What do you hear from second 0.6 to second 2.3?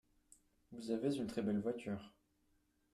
Vous avez une très belle voiture.